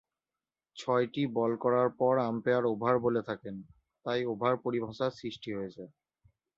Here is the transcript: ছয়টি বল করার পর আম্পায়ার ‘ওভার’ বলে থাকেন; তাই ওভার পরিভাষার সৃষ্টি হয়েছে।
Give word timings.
ছয়টি 0.75 1.23
বল 1.35 1.51
করার 1.63 1.89
পর 1.99 2.13
আম্পায়ার 2.29 2.63
‘ওভার’ 2.67 2.95
বলে 3.05 3.21
থাকেন; 3.29 3.55
তাই 4.05 4.21
ওভার 4.25 4.53
পরিভাষার 4.63 5.11
সৃষ্টি 5.19 5.49
হয়েছে। 5.57 5.83